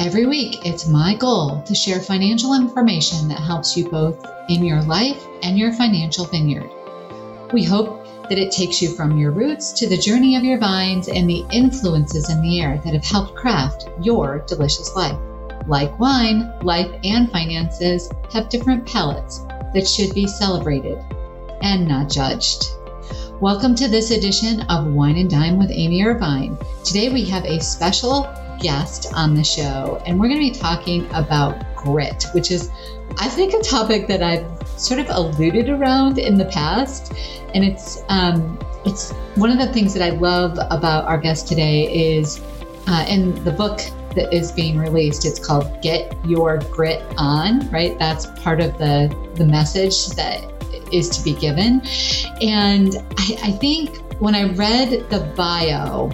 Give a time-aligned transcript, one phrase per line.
[0.00, 4.80] Every week, it's my goal to share financial information that helps you both in your
[4.80, 6.70] life and your financial vineyard.
[7.52, 11.08] We hope that it takes you from your roots to the journey of your vines
[11.08, 15.18] and the influences in the air that have helped craft your delicious life.
[15.66, 19.40] Like wine, life and finances have different palates
[19.74, 20.98] that should be celebrated
[21.60, 22.70] and not judged.
[23.38, 26.56] Welcome to this edition of Wine and Dime with Amy Irvine.
[26.84, 28.26] Today we have a special
[28.60, 32.70] guest on the show, and we're going to be talking about grit, which is,
[33.18, 34.46] I think, a topic that I've
[34.78, 37.12] sort of alluded around in the past,
[37.54, 42.14] and it's um, it's one of the things that I love about our guest today
[42.16, 42.40] is
[42.86, 43.80] uh, in the book
[44.14, 45.24] that is being released.
[45.24, 50.44] It's called "Get Your Grit On." Right, that's part of the the message that
[50.92, 51.82] is to be given,
[52.40, 56.10] and I, I think when I read the bio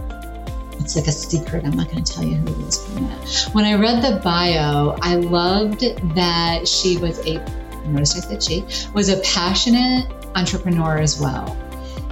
[0.87, 1.65] it's like a secret.
[1.65, 3.47] I'm not going to tell you who it is.
[3.51, 5.81] When I read the bio, I loved
[6.15, 7.45] that she was a,
[7.89, 10.06] notice I said she, was a passionate
[10.37, 11.56] entrepreneur as well.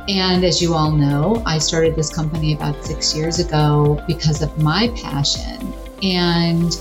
[0.09, 4.59] And as you all know, I started this company about six years ago because of
[4.59, 5.73] my passion.
[6.03, 6.77] And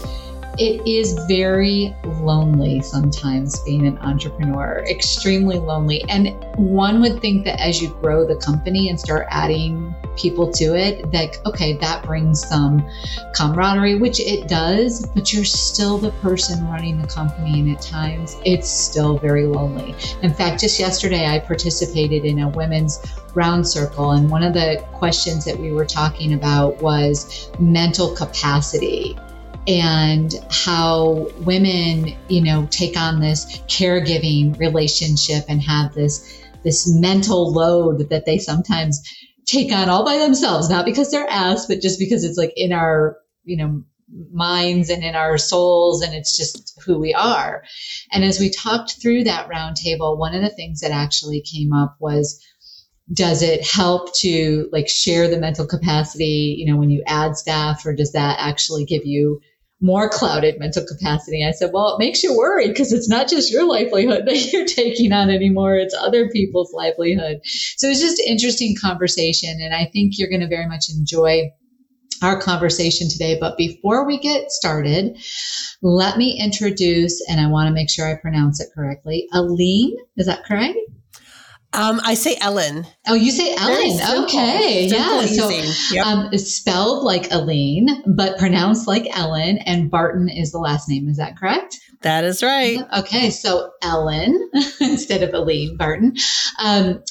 [0.57, 6.03] it is very lonely sometimes being an entrepreneur, extremely lonely.
[6.09, 10.75] And one would think that as you grow the company and start adding people to
[10.75, 12.87] it, that, okay, that brings some
[13.33, 17.59] camaraderie, which it does, but you're still the person running the company.
[17.59, 19.95] And at times it's still very lonely.
[20.21, 22.99] In fact, just yesterday, I participated in a women's
[23.33, 24.11] round circle.
[24.11, 29.17] And one of the questions that we were talking about was mental capacity
[29.67, 37.51] and how women, you know, take on this caregiving relationship and have this this mental
[37.51, 39.01] load that they sometimes
[39.45, 42.71] take on all by themselves, not because they're asked, but just because it's like in
[42.71, 43.83] our, you know,
[44.31, 47.63] minds and in our souls and it's just who we are.
[48.11, 51.95] And as we talked through that roundtable, one of the things that actually came up
[51.99, 52.41] was
[53.11, 57.85] does it help to like share the mental capacity, you know, when you add staff
[57.85, 59.41] or does that actually give you
[59.83, 61.45] more clouded mental capacity.
[61.45, 64.65] I said, well, it makes you worried because it's not just your livelihood that you're
[64.65, 65.75] taking on anymore.
[65.75, 67.41] It's other people's livelihood.
[67.43, 69.59] So it's just an interesting conversation.
[69.61, 71.51] And I think you're going to very much enjoy
[72.21, 73.37] our conversation today.
[73.39, 75.17] But before we get started,
[75.81, 79.97] let me introduce, and I want to make sure I pronounce it correctly, Aline.
[80.15, 80.77] Is that correct?
[81.73, 82.85] Um, I say Ellen.
[83.07, 84.23] Oh, you say Ellen.
[84.25, 84.89] Okay.
[84.89, 85.25] Simple, yeah.
[85.25, 86.05] So yep.
[86.05, 91.09] um, spelled like Aline, but pronounced like Ellen, and Barton is the last name.
[91.09, 91.79] Is that correct?
[92.03, 92.79] That is right.
[92.99, 93.29] Okay.
[93.29, 94.51] So Ellen
[94.81, 96.15] instead of Aline Barton.
[96.59, 97.01] Um,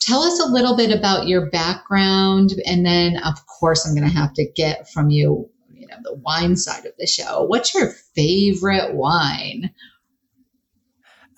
[0.00, 2.54] tell us a little bit about your background.
[2.66, 6.14] And then, of course, I'm going to have to get from you, you know, the
[6.14, 7.44] wine side of the show.
[7.44, 9.70] What's your favorite wine?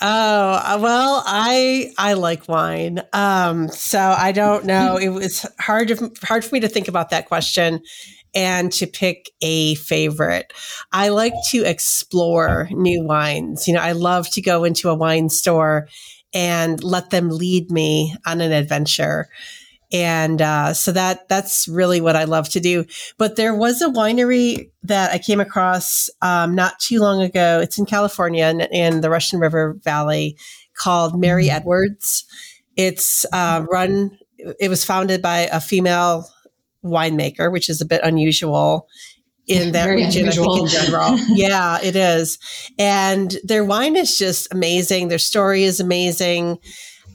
[0.03, 3.03] Oh uh, well, I I like wine.
[3.13, 4.97] Um, so I don't know.
[4.97, 7.83] It was hard to, hard for me to think about that question
[8.35, 10.53] and to pick a favorite.
[10.93, 13.69] I like to explore new wines.
[13.69, 15.89] You know, I love to go into a wine store
[16.33, 19.29] and let them lead me on an adventure
[19.93, 22.85] and uh, so that that's really what I love to do.
[23.19, 27.61] But there was a winery that I came across um, not too long ago.
[27.61, 30.37] It's in California in, in, the Russian River Valley
[30.75, 31.57] called Merry mm-hmm.
[31.57, 32.25] Edwards.
[32.77, 34.17] It's uh, run.
[34.39, 36.29] It was founded by a female
[36.85, 38.89] winemaker, which is a bit unusual
[39.47, 40.53] in that Very region, unusual.
[40.53, 41.19] I think in general.
[41.29, 42.39] yeah, it is.
[42.79, 45.09] And their wine is just amazing.
[45.09, 46.59] Their story is amazing.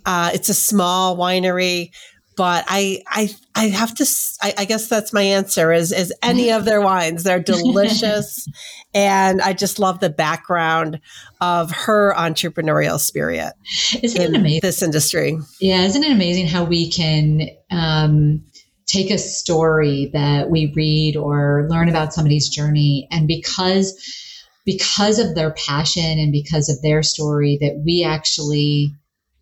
[0.06, 1.92] Uh, it's a small winery
[2.36, 4.06] but I, I, I have to,
[4.42, 7.24] I, I, guess that's my answer is, is any of their wines.
[7.24, 8.48] They're delicious.
[8.94, 11.00] and I just love the background
[11.42, 13.54] of her entrepreneurial spirit
[14.02, 14.60] isn't in it amazing?
[14.62, 15.38] this industry.
[15.60, 15.84] Yeah.
[15.84, 18.44] Isn't it amazing how we can, um,
[18.86, 24.22] take a story that we read or learn about somebody's journey and because
[24.66, 28.92] because of their passion and because of their story that we actually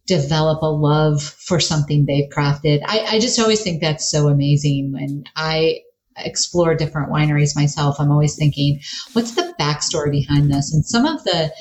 [0.05, 2.81] develop a love for something they've crafted.
[2.85, 4.91] I, I just always think that's so amazing.
[4.91, 5.79] When I
[6.17, 8.81] explore different wineries myself, I'm always thinking,
[9.13, 10.73] what's the backstory behind this?
[10.73, 11.51] And some of the,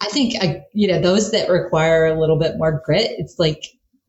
[0.00, 3.64] I think, uh, you know, those that require a little bit more grit, it's like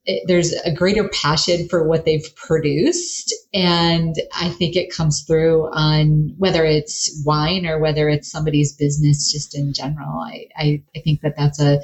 [0.05, 3.33] it, there's a greater passion for what they've produced.
[3.53, 9.31] And I think it comes through on whether it's wine or whether it's somebody's business
[9.31, 10.19] just in general.
[10.19, 11.79] I, I, I think that that's a,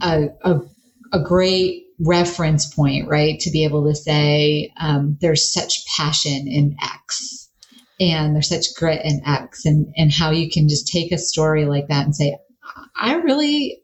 [0.00, 0.60] a, a
[1.12, 3.38] a great reference point, right?
[3.40, 7.50] To be able to say um, there's such passion in X
[7.98, 11.64] and there's such grit in X and, and how you can just take a story
[11.64, 12.36] like that and say,
[12.94, 13.80] I really,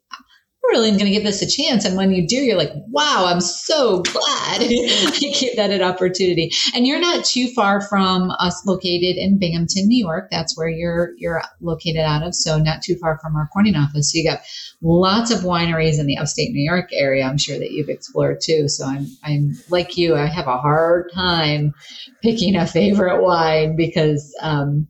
[0.70, 1.84] really going to give this a chance.
[1.84, 4.22] And when you do, you're like, wow, I'm so glad
[4.62, 6.52] I gave that an opportunity.
[6.74, 10.28] And you're not too far from us located in Binghamton, New York.
[10.30, 12.34] That's where you're, you're located out of.
[12.34, 14.12] So not too far from our Corning office.
[14.12, 14.40] So you got
[14.80, 17.24] lots of wineries in the upstate New York area.
[17.24, 18.68] I'm sure that you've explored too.
[18.68, 21.74] So I'm, I'm like you, I have a hard time
[22.22, 24.88] picking a favorite wine because, um,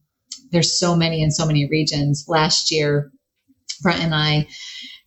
[0.53, 2.27] there's so many in so many regions.
[2.29, 3.11] Last year,
[3.83, 4.47] Brent and I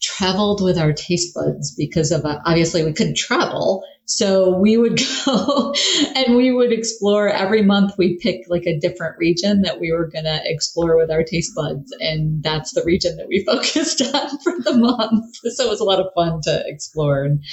[0.01, 3.83] traveled with our taste buds because of uh, obviously we couldn't travel.
[4.07, 5.73] So we would go
[6.15, 7.93] and we would explore every month.
[7.97, 11.53] We pick like a different region that we were going to explore with our taste
[11.55, 11.91] buds.
[11.99, 15.35] And that's the region that we focused on for the month.
[15.55, 17.23] So it was a lot of fun to explore.
[17.23, 17.43] And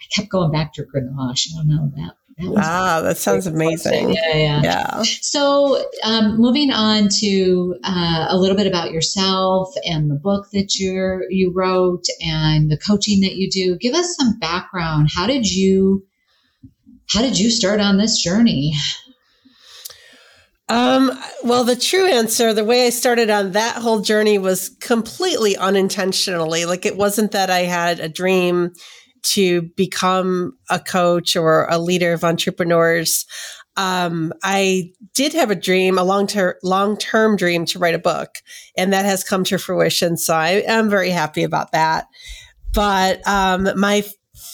[0.00, 1.48] I kept going back to Grenache.
[1.54, 2.25] I don't know that that
[2.56, 4.10] ah, that sounds amazing.
[4.10, 4.60] Yeah, yeah.
[4.62, 5.02] yeah.
[5.02, 10.74] So, um, moving on to uh, a little bit about yourself and the book that
[10.74, 13.76] you you wrote and the coaching that you do.
[13.78, 15.10] Give us some background.
[15.14, 16.06] How did you
[17.10, 18.74] How did you start on this journey?
[20.68, 21.12] Um,
[21.44, 26.64] well, the true answer, the way I started on that whole journey was completely unintentionally.
[26.64, 28.72] Like it wasn't that I had a dream
[29.22, 33.26] to become a coach or a leader of entrepreneurs.
[33.76, 37.98] Um, I did have a dream, a long term, long term dream to write a
[37.98, 38.42] book,
[38.76, 40.16] and that has come to fruition.
[40.16, 42.06] So I am very happy about that.
[42.72, 44.04] But um, my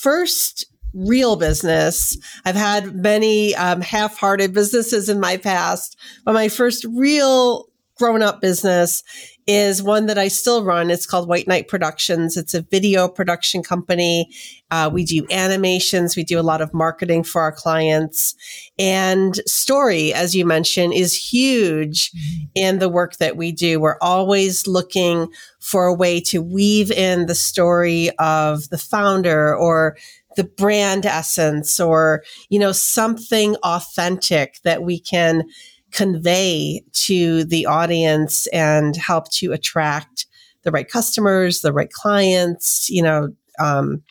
[0.00, 6.48] first real business, I've had many um, half hearted businesses in my past, but my
[6.48, 9.02] first real grown up business
[9.46, 10.90] is one that I still run.
[10.90, 12.36] It's called White Knight Productions.
[12.36, 14.30] It's a video production company.
[14.70, 16.16] Uh, we do animations.
[16.16, 18.34] We do a lot of marketing for our clients.
[18.78, 22.44] And story, as you mentioned, is huge mm-hmm.
[22.54, 23.80] in the work that we do.
[23.80, 25.28] We're always looking
[25.60, 29.96] for a way to weave in the story of the founder or
[30.36, 35.44] the brand essence or, you know, something authentic that we can
[35.92, 40.26] convey to the audience and help to attract
[40.62, 43.28] the right customers, the right clients, you know,
[43.58, 44.02] um,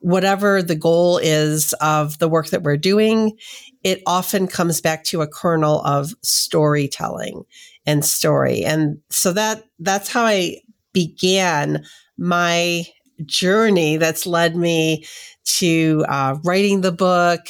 [0.00, 3.36] whatever the goal is of the work that we're doing,
[3.84, 7.44] it often comes back to a kernel of storytelling
[7.86, 8.64] and story.
[8.64, 10.60] And so that that's how I
[10.92, 11.84] began
[12.18, 12.84] my
[13.24, 15.04] journey that's led me
[15.44, 17.40] to uh, writing the book,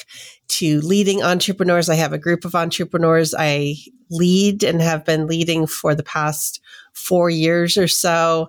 [0.52, 1.88] to leading entrepreneurs.
[1.88, 3.76] I have a group of entrepreneurs I
[4.10, 6.60] lead and have been leading for the past
[6.92, 8.48] four years or so.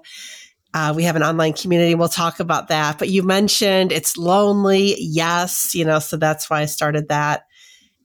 [0.73, 1.95] Uh, we have an online community.
[1.95, 2.99] We'll talk about that.
[2.99, 4.95] But you mentioned it's lonely.
[4.99, 5.73] Yes.
[5.73, 7.45] You know, so that's why I started that.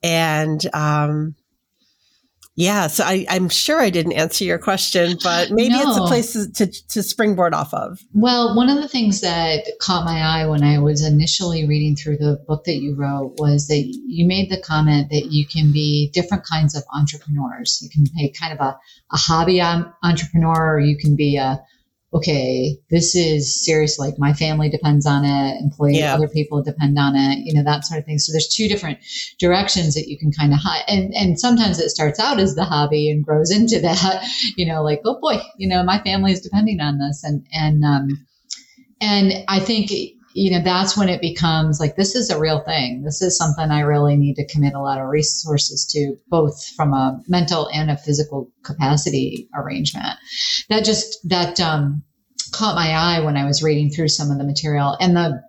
[0.02, 1.34] And, um,
[2.58, 5.82] yeah, so I, am sure I didn't answer your question, but maybe no.
[5.82, 8.00] it's a place to, to, to, springboard off of.
[8.14, 12.16] Well, one of the things that caught my eye when I was initially reading through
[12.16, 16.10] the book that you wrote was that you made the comment that you can be
[16.12, 17.78] different kinds of entrepreneurs.
[17.80, 18.76] You can be kind of a,
[19.12, 21.62] a hobby entrepreneur, or you can be a
[22.12, 23.98] okay, this is serious.
[23.98, 26.14] Like my family depends on it, employee, yeah.
[26.14, 28.18] other people depend on it, you know, that sort of thing.
[28.18, 28.98] So there's two different
[29.38, 30.84] directions that you can kind of hide.
[30.88, 34.82] And, and sometimes it starts out as the hobby and grows into that, you know,
[34.82, 37.22] like, oh boy, you know, my family is depending on this.
[37.24, 38.26] And, and, um,
[39.00, 39.90] and I think
[40.38, 43.02] you know, that's when it becomes like, this is a real thing.
[43.02, 46.92] This is something I really need to commit a lot of resources to, both from
[46.92, 50.16] a mental and a physical capacity arrangement.
[50.68, 52.04] That just, that, um,
[52.52, 55.42] caught my eye when I was reading through some of the material and the,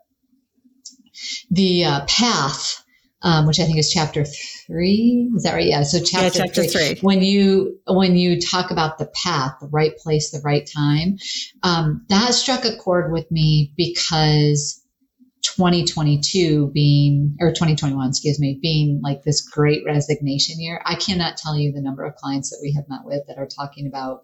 [1.52, 2.84] the uh, path
[3.22, 5.30] um, which I think is chapter three.
[5.36, 5.66] Is that right?
[5.66, 5.84] Yeah.
[5.84, 9.68] So chapter, yeah, chapter three, three, When you when you talk about the path, the
[9.68, 11.18] right place, the right time,
[11.64, 14.79] um, that struck a chord with me because
[15.44, 20.82] 2022 being or 2021, excuse me, being like this great resignation year.
[20.86, 23.48] I cannot tell you the number of clients that we have met with that are
[23.48, 24.24] talking about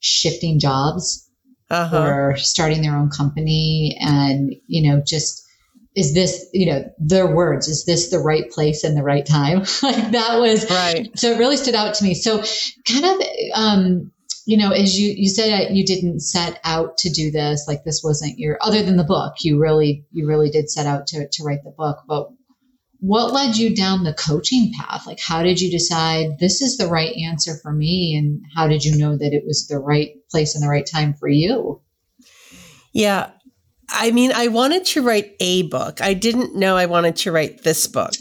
[0.00, 1.28] shifting jobs
[1.70, 2.02] uh-huh.
[2.02, 5.46] or starting their own company and you know just
[5.94, 9.58] is this you know their words is this the right place and the right time
[9.82, 12.42] like that was right so it really stood out to me so
[12.86, 13.20] kind of
[13.54, 14.12] um
[14.46, 17.84] you know as you you said uh, you didn't set out to do this like
[17.84, 21.28] this wasn't your other than the book you really you really did set out to
[21.28, 22.28] to write the book but
[23.00, 26.86] what led you down the coaching path like how did you decide this is the
[26.86, 30.54] right answer for me and how did you know that it was the right place
[30.54, 31.80] and the right time for you
[32.92, 33.30] yeah
[33.94, 36.00] I mean, I wanted to write a book.
[36.00, 38.14] I didn't know I wanted to write this book.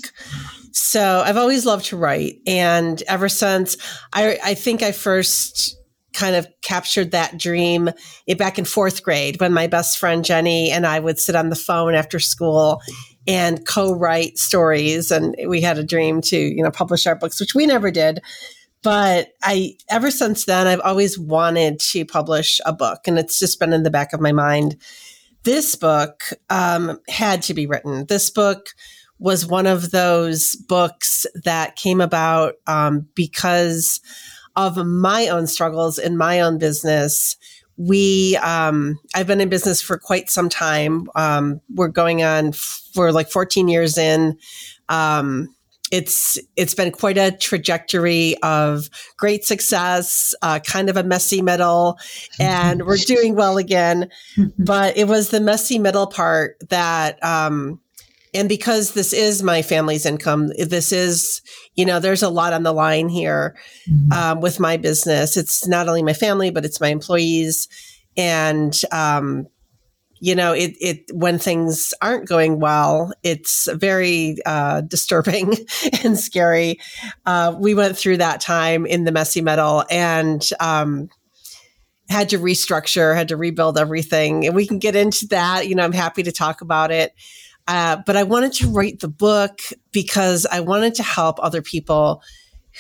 [0.73, 2.39] So I've always loved to write.
[2.45, 3.77] And ever since
[4.11, 5.77] I, I think I first
[6.13, 7.89] kind of captured that dream
[8.37, 11.55] back in fourth grade when my best friend Jenny and I would sit on the
[11.55, 12.81] phone after school
[13.27, 15.11] and co-write stories.
[15.11, 18.19] And we had a dream to, you know, publish our books, which we never did.
[18.83, 23.59] But I, ever since then, I've always wanted to publish a book and it's just
[23.59, 24.77] been in the back of my mind
[25.43, 28.05] this book um, had to be written.
[28.05, 28.69] This book
[29.19, 34.01] was one of those books that came about um, because
[34.55, 37.37] of my own struggles in my own business.
[37.77, 41.07] We, um, I've been in business for quite some time.
[41.15, 44.37] Um, we're going on for like 14 years in.
[44.89, 45.55] Um,
[45.91, 51.99] it's it's been quite a trajectory of great success, uh, kind of a messy middle,
[52.39, 54.09] and we're doing well again.
[54.57, 57.81] But it was the messy middle part that, um,
[58.33, 61.41] and because this is my family's income, this is
[61.75, 63.55] you know there's a lot on the line here
[63.89, 64.11] mm-hmm.
[64.11, 65.37] um, with my business.
[65.37, 67.67] It's not only my family, but it's my employees,
[68.15, 69.47] and um,
[70.21, 75.55] you know, it, it, when things aren't going well, it's very uh, disturbing
[76.03, 76.79] and scary.
[77.25, 81.09] Uh, we went through that time in the messy metal and, um,
[82.07, 84.45] had to restructure, had to rebuild everything.
[84.45, 85.67] And we can get into that.
[85.67, 87.13] You know, I'm happy to talk about it.
[87.67, 89.59] Uh, but I wanted to write the book
[89.91, 92.21] because I wanted to help other people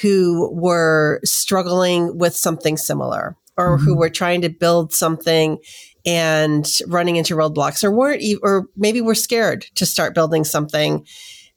[0.01, 3.85] who were struggling with something similar or mm-hmm.
[3.85, 5.57] who were trying to build something
[6.05, 11.05] and running into roadblocks or weren't or maybe we're scared to start building something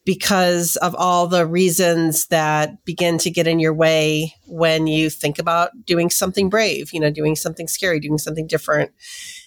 [0.05, 5.39] because of all the reasons that begin to get in your way when you think
[5.39, 8.91] about doing something brave, you know, doing something scary, doing something different.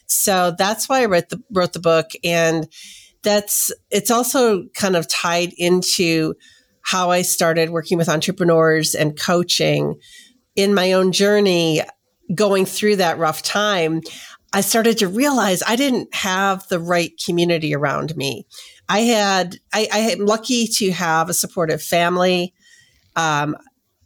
[0.08, 2.68] So that's why I wrote the wrote the book and
[3.24, 6.36] that's it's also kind of tied into
[6.84, 9.96] how I started working with entrepreneurs and coaching
[10.56, 11.82] in my own journey
[12.34, 14.02] going through that rough time
[14.54, 18.46] I started to realize I didn't have the right community around me.
[18.88, 22.54] I had, I, I am lucky to have a supportive family.
[23.16, 23.58] Um,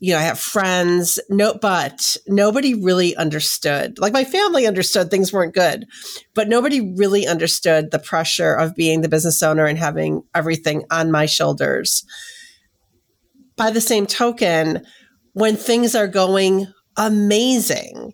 [0.04, 4.00] you know, I have friends, no, but nobody really understood.
[4.00, 5.86] Like my family understood things weren't good,
[6.34, 11.12] but nobody really understood the pressure of being the business owner and having everything on
[11.12, 12.04] my shoulders.
[13.56, 14.84] By the same token,
[15.34, 16.66] when things are going
[16.98, 18.14] amazing,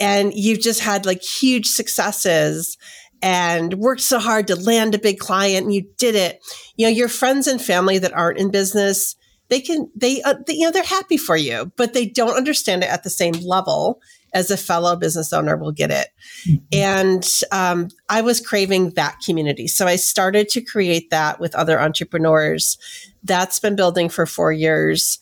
[0.00, 2.78] and you've just had like huge successes
[3.20, 6.38] and worked so hard to land a big client and you did it
[6.76, 9.16] you know your friends and family that aren't in business
[9.48, 12.82] they can they, uh, they, you know they're happy for you but they don't understand
[12.82, 14.00] it at the same level
[14.34, 16.08] as a fellow business owner will get it
[16.46, 16.64] mm-hmm.
[16.72, 21.80] and um, i was craving that community so i started to create that with other
[21.80, 22.78] entrepreneurs
[23.24, 25.18] that's been building for four years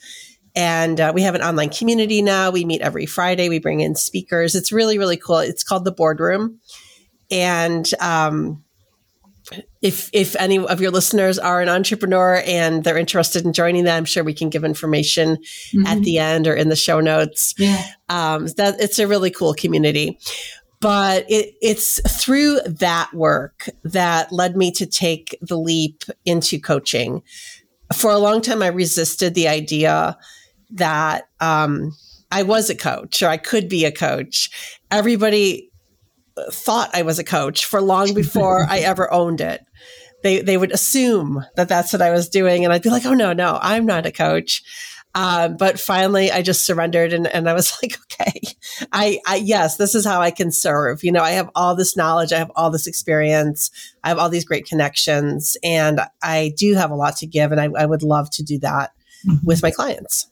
[0.57, 2.50] and uh, we have an online community now.
[2.50, 3.49] We meet every Friday.
[3.49, 4.54] We bring in speakers.
[4.54, 5.38] It's really, really cool.
[5.38, 6.61] It's called the Boardroom.
[7.31, 8.62] And um,
[9.83, 13.97] if if any of your listeners are an entrepreneur and they're interested in joining that,
[13.97, 15.87] I'm sure we can give information mm-hmm.
[15.87, 17.55] at the end or in the show notes.
[17.59, 17.85] Yeah.
[18.09, 20.19] Um, that it's a really cool community.
[20.81, 27.23] But it, it's through that work that led me to take the leap into coaching.
[27.95, 30.19] For a long time, I resisted the idea
[30.73, 31.97] that um,
[32.31, 34.51] I was a coach or I could be a coach.
[34.91, 35.71] Everybody
[36.50, 39.64] thought I was a coach for long before I ever owned it.
[40.23, 42.64] They, they would assume that that's what I was doing.
[42.64, 44.62] And I'd be like, oh, no, no, I'm not a coach.
[45.14, 48.41] Um, but finally, I just surrendered and, and I was like, okay,
[48.93, 51.05] I, I, yes, this is how I can serve.
[51.05, 53.71] You know, I have all this knowledge, I have all this experience,
[54.03, 57.53] I have all these great connections, and I do have a lot to give.
[57.53, 58.91] And I, I would love to do that
[59.26, 59.47] mm-hmm.
[59.47, 60.29] with my clients.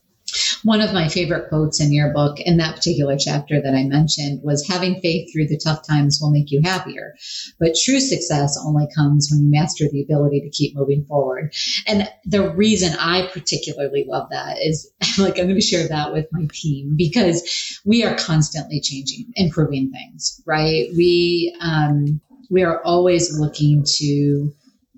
[0.63, 4.41] One of my favorite quotes in your book, in that particular chapter that I mentioned,
[4.43, 7.15] was having faith through the tough times will make you happier.
[7.59, 11.53] But true success only comes when you master the ability to keep moving forward.
[11.87, 16.27] And the reason I particularly love that is like, I'm going to share that with
[16.31, 20.87] my team because we are constantly changing, improving things, right?
[20.95, 24.53] We, um, we are always looking to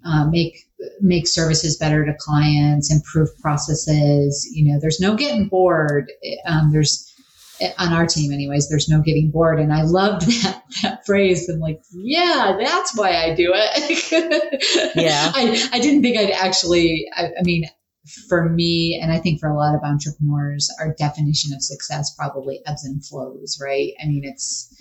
[0.06, 0.65] uh, make
[1.02, 4.48] make services better to clients, improve processes.
[4.54, 6.12] You know, there's no getting bored.
[6.46, 7.12] Um, there's
[7.78, 8.70] on our team, anyways.
[8.70, 11.48] There's no getting bored, and I loved that that phrase.
[11.50, 14.92] I'm like, yeah, that's why I do it.
[14.96, 17.08] yeah, I I didn't think I'd actually.
[17.16, 17.66] I, I mean,
[18.28, 22.62] for me, and I think for a lot of entrepreneurs, our definition of success probably
[22.66, 23.94] ebbs and flows, right?
[24.02, 24.74] I mean, it's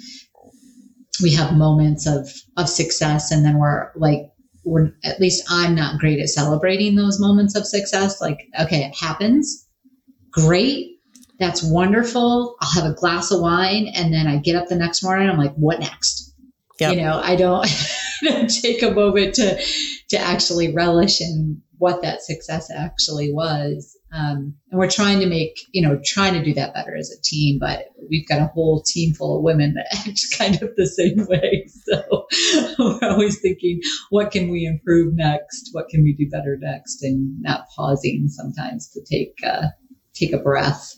[1.23, 4.31] we have moments of of success, and then we're like
[4.65, 8.21] we're at least I'm not great at celebrating those moments of success.
[8.21, 9.67] Like, okay, it happens.
[10.31, 10.99] Great.
[11.39, 12.57] That's wonderful.
[12.61, 15.29] I'll have a glass of wine and then I get up the next morning.
[15.29, 16.33] I'm like, what next?
[16.81, 16.95] Yep.
[16.95, 17.67] You know, I don't,
[18.49, 19.61] Take a moment to
[20.11, 23.97] to actually relish in what that success actually was.
[24.13, 27.21] Um, and we're trying to make, you know, trying to do that better as a
[27.23, 30.87] team, but we've got a whole team full of women that act kind of the
[30.87, 31.67] same way.
[31.85, 32.27] So
[32.79, 33.81] we're always thinking,
[34.11, 35.71] what can we improve next?
[35.73, 37.03] What can we do better next?
[37.03, 39.69] And not pausing sometimes to take, uh,
[40.15, 40.95] take a breath.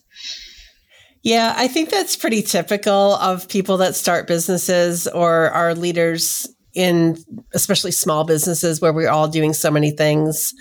[1.22, 6.46] Yeah, I think that's pretty typical of people that start businesses or are leaders
[6.76, 7.16] in
[7.54, 10.52] especially small businesses where we're all doing so many things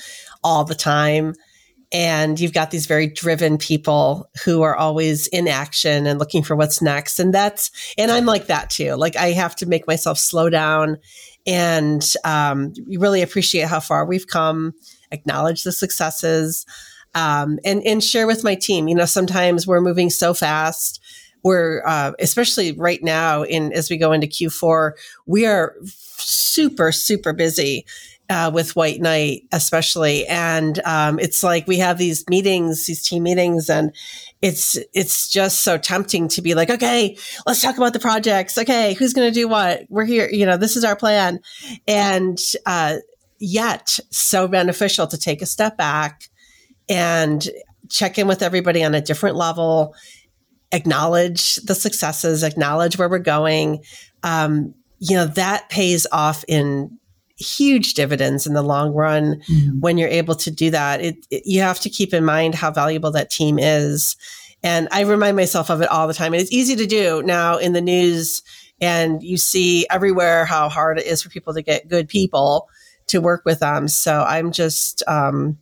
[0.43, 1.33] all the time.
[1.91, 6.55] And you've got these very driven people who are always in action and looking for
[6.55, 7.19] what's next.
[7.19, 8.95] And that's and i'm like that too.
[8.95, 10.97] Like i have to make myself slow down
[11.45, 14.73] and um, really appreciate how far we've come
[15.11, 16.65] acknowledge the successes
[17.13, 18.87] um, and and share with my team.
[18.87, 21.01] You know sometimes we're moving so fast
[21.45, 24.91] we're uh, especially right now in as we go into q4
[25.25, 25.75] we are
[26.17, 27.85] super super busy
[28.29, 30.25] uh, with White Knight, especially.
[30.27, 33.93] And um, it's like we have these meetings, these team meetings, and
[34.41, 38.57] it's it's just so tempting to be like, okay, let's talk about the projects.
[38.57, 39.85] Okay, who's going to do what?
[39.89, 40.29] We're here.
[40.29, 41.39] You know, this is our plan,
[41.87, 42.97] and uh,
[43.39, 46.29] yet so beneficial to take a step back
[46.89, 47.47] and
[47.89, 49.93] check in with everybody on a different level,
[50.71, 53.83] acknowledge the successes, acknowledge where we're going.
[54.23, 56.97] Um, you know that pays off in
[57.37, 59.79] huge dividends in the long run mm-hmm.
[59.79, 61.01] when you're able to do that.
[61.01, 64.15] It, it, you have to keep in mind how valuable that team is.
[64.63, 66.33] And I remind myself of it all the time.
[66.33, 68.41] And it's easy to do now in the news,
[68.81, 72.67] and you see everywhere how hard it is for people to get good people
[73.07, 73.87] to work with them.
[73.87, 75.57] So I'm just um,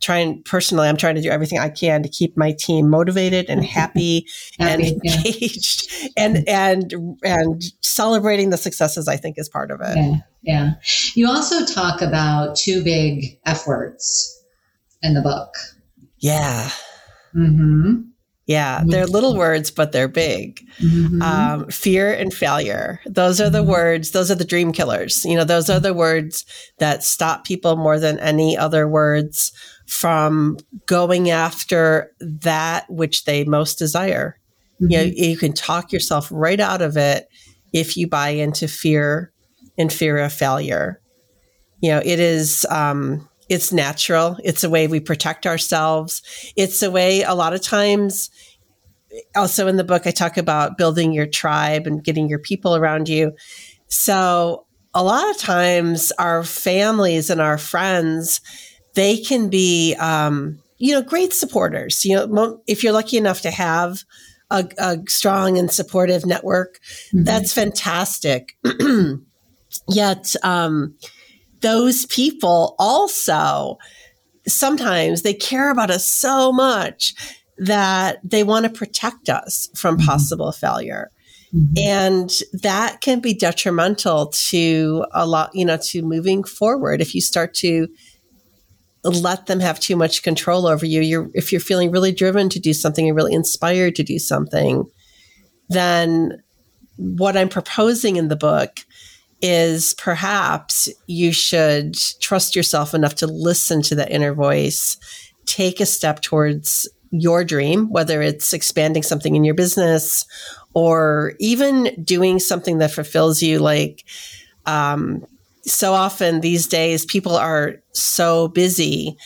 [0.00, 3.64] trying personally, I'm trying to do everything I can to keep my team motivated and
[3.64, 4.26] happy,
[4.58, 6.08] happy and engaged yeah.
[6.16, 9.96] and and and celebrating the successes I think is part of it.
[9.96, 10.16] Yeah.
[10.42, 10.70] Yeah.
[11.14, 14.42] You also talk about two big F words
[15.02, 15.54] in the book.
[16.18, 16.70] Yeah.
[17.34, 18.02] Mm-hmm.
[18.48, 20.66] Yeah, they're little words, but they're big.
[20.80, 21.20] Mm-hmm.
[21.20, 22.98] Um, fear and failure.
[23.04, 23.70] Those are the mm-hmm.
[23.70, 25.22] words, those are the dream killers.
[25.26, 26.46] You know, those are the words
[26.78, 29.52] that stop people more than any other words
[29.86, 30.56] from
[30.86, 34.40] going after that which they most desire.
[34.80, 34.92] Mm-hmm.
[34.92, 35.24] You know, mm-hmm.
[35.24, 37.28] you can talk yourself right out of it
[37.74, 39.30] if you buy into fear
[39.76, 41.02] and fear of failure.
[41.82, 44.36] You know, it is, um, it's natural.
[44.44, 46.22] It's a way we protect ourselves.
[46.56, 48.30] It's a way a lot of times
[49.34, 53.08] also in the book I talk about building your tribe and getting your people around
[53.08, 53.32] you.
[53.88, 58.40] So a lot of times our families and our friends
[58.94, 62.04] they can be um, you know great supporters.
[62.04, 64.02] You know if you're lucky enough to have
[64.50, 67.24] a, a strong and supportive network, mm-hmm.
[67.24, 68.56] that's fantastic.
[69.88, 70.96] Yet um,
[71.60, 73.78] those people also
[74.46, 77.14] sometimes they care about us so much
[77.58, 80.06] that they want to protect us from mm-hmm.
[80.06, 81.10] possible failure.
[81.54, 81.72] Mm-hmm.
[81.78, 82.30] And
[82.62, 87.00] that can be detrimental to a lot, you know, to moving forward.
[87.00, 87.88] If you start to
[89.04, 92.60] let them have too much control over you, you're, if you're feeling really driven to
[92.60, 94.84] do something and really inspired to do something,
[95.68, 96.42] then
[96.96, 98.80] what I'm proposing in the book
[99.40, 104.96] is perhaps you should trust yourself enough to listen to that inner voice,
[105.46, 110.24] take a step towards your dream, whether it's expanding something in your business
[110.74, 114.04] or even doing something that fulfills you, like,
[114.66, 115.24] um,
[115.62, 119.16] so often these days people are so busy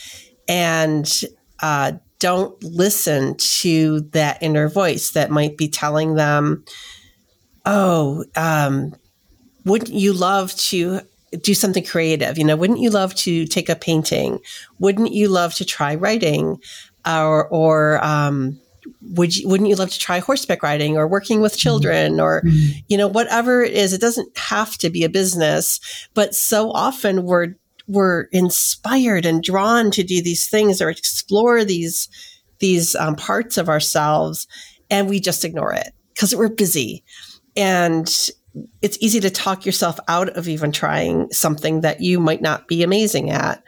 [0.49, 1.23] and
[1.61, 6.65] uh, don't listen to that inner voice that might be telling them,
[7.65, 8.95] oh, um,
[9.65, 11.01] wouldn't you love to
[11.41, 12.39] do something creative?
[12.39, 14.39] You know, wouldn't you love to take a painting?
[14.79, 16.59] Wouldn't you love to try writing?
[17.07, 18.61] Or, or um,
[19.01, 21.59] would you, wouldn't you love to try horseback riding or working with mm-hmm.
[21.59, 22.79] children or, mm-hmm.
[22.89, 25.81] you know, whatever it is, it doesn't have to be a business,
[26.15, 27.55] but so often we're,
[27.89, 32.09] we're inspired and drawn to do these things or explore these,
[32.61, 34.47] these um, parts of ourselves
[34.91, 37.03] and we just ignore it because we're busy.
[37.57, 38.09] And
[38.81, 42.83] it's easy to talk yourself out of even trying something that you might not be
[42.83, 43.63] amazing at.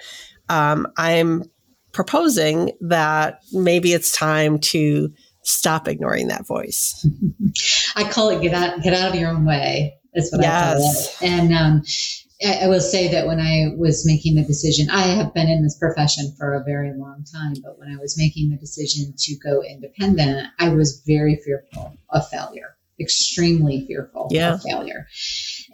[0.49, 1.45] Um, I'm
[1.93, 7.07] proposing that maybe it's time to stop ignoring that voice.
[7.97, 9.95] I call it get out get out of your own way.
[10.13, 11.17] That's what yes.
[11.23, 11.33] I call it.
[11.33, 11.83] And um,
[12.45, 15.63] I, I will say that when I was making the decision, I have been in
[15.63, 19.37] this profession for a very long time, but when I was making the decision to
[19.39, 24.55] go independent, I was very fearful of failure, extremely fearful yeah.
[24.55, 25.07] of failure.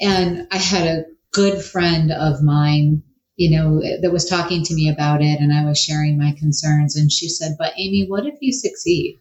[0.00, 3.02] And I had a good friend of mine
[3.40, 6.94] you know, that was talking to me about it and I was sharing my concerns.
[6.94, 9.18] And she said, But Amy, what if you succeed?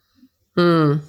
[0.58, 1.04] Mm.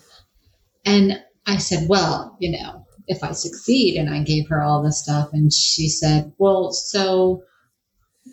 [0.85, 4.93] And I said, Well, you know, if I succeed, and I gave her all the
[4.93, 7.43] stuff, and she said, Well, so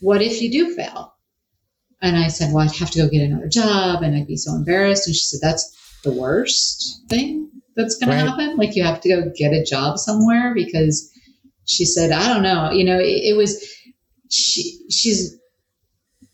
[0.02, 1.16] what if you do fail?
[2.00, 4.54] And I said, Well, I'd have to go get another job and I'd be so
[4.54, 5.08] embarrassed.
[5.08, 7.47] And she said, That's the worst thing
[7.78, 8.24] that's going right.
[8.24, 8.58] to happen.
[8.58, 11.10] Like you have to go get a job somewhere because
[11.66, 12.72] she said, I don't know.
[12.72, 13.64] You know, it, it was,
[14.30, 15.38] she she's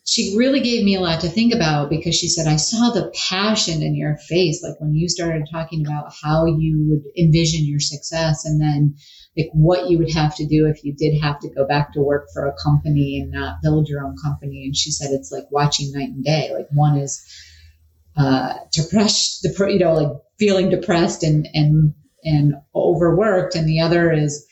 [0.06, 3.14] she really gave me a lot to think about because she said, I saw the
[3.30, 7.80] passion in your face, like when you started talking about how you would envision your
[7.80, 8.96] success and then
[9.38, 12.02] like what you would have to do if you did have to go back to
[12.02, 14.66] work for a company and not build your own company.
[14.66, 16.52] And she said, it's like watching night and day.
[16.54, 17.24] Like one is,
[18.18, 21.94] uh, depressed, the you know, like feeling depressed and, and,
[22.24, 23.56] and overworked.
[23.56, 24.46] And the other is,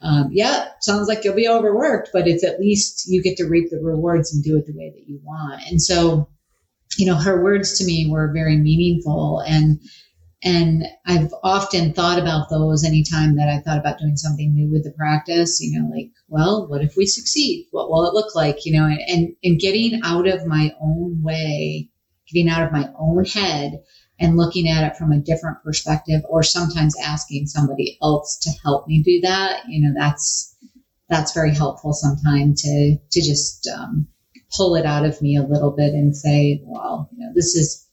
[0.00, 3.70] um, yeah, sounds like you'll be overworked, but it's at least you get to reap
[3.70, 5.62] the rewards and do it the way that you want.
[5.70, 6.28] And so,
[6.98, 9.80] you know, her words to me were very meaningful and
[10.44, 14.84] and I've often thought about those anytime that I thought about doing something new with
[14.84, 17.66] the practice, you know, like, well, what if we succeed?
[17.70, 18.66] What will it look like?
[18.66, 21.88] You know, and, and, and getting out of my own way,
[22.30, 23.82] getting out of my own head
[24.20, 28.86] and looking at it from a different perspective or sometimes asking somebody else to help
[28.86, 30.56] me do that you know that's
[31.08, 34.06] that's very helpful sometimes to to just um,
[34.56, 37.84] pull it out of me a little bit and say well you know this is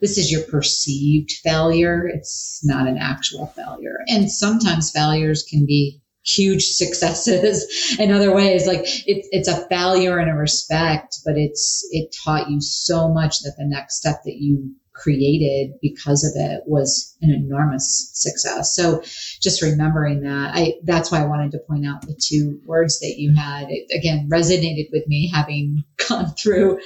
[0.00, 2.06] this is your perceived failure.
[2.06, 3.98] It's not an actual failure.
[4.08, 8.66] And sometimes failures can be huge successes in other ways.
[8.66, 13.40] Like it's it's a failure in a respect but it's it taught you so much
[13.40, 18.74] that the next step that you created because of it was an enormous success.
[18.74, 19.02] So
[19.40, 23.14] just remembering that, I that's why I wanted to point out the two words that
[23.16, 23.66] you had.
[23.70, 26.80] It again resonated with me having gone through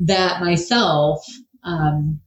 [0.00, 1.24] that myself.
[1.64, 2.20] Um,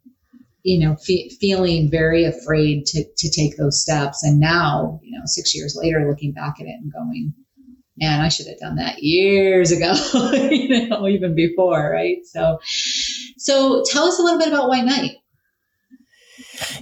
[0.64, 5.24] you know, fe- feeling very afraid to to take those steps, and now, you know,
[5.26, 7.34] six years later, looking back at it and going,
[8.00, 9.94] man, I should have done that years ago,
[10.52, 12.18] you know, even before, right?
[12.26, 12.60] So,
[13.38, 15.12] so tell us a little bit about White Knight.